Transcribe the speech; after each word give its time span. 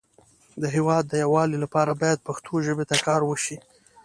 د 0.61 0.63
هیواد 0.75 1.03
د 1.07 1.13
یو 1.23 1.29
والی 1.35 1.57
لپاره 1.63 1.99
باید 2.01 2.25
پښتو 2.27 2.53
ژبې 2.65 2.85
ته 2.89 2.95
کار 3.07 3.21
وشی 3.25 3.57